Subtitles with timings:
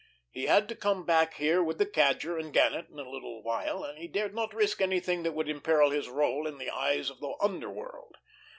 [0.31, 3.83] He had to come back here with the Cadger and Gannet in a little while,
[3.83, 7.19] and he dared not risk anything that would imperil his rôle in the eyes of
[7.19, 8.15] the underworld.